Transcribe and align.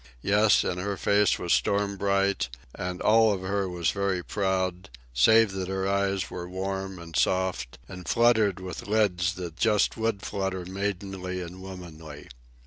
Yes, 0.23 0.63
and 0.63 0.79
her 0.79 0.97
face 0.97 1.37
was 1.37 1.53
storm 1.53 1.95
bright, 1.95 2.49
and 2.73 3.03
all 3.03 3.31
of 3.31 3.41
her 3.41 3.69
was 3.69 3.91
very 3.91 4.23
proud, 4.23 4.89
save 5.13 5.51
that 5.51 5.67
her 5.67 5.87
eyes 5.87 6.31
were 6.31 6.49
warm 6.49 6.97
and 6.97 7.15
soft 7.15 7.77
and 7.87 8.07
fluttered 8.07 8.59
with 8.59 8.87
lids 8.87 9.33
that 9.35 9.57
just 9.57 9.97
would 9.97 10.23
flutter 10.23 10.65
maidenly 10.65 11.39
and 11.39 11.61
womanly. 11.61 12.29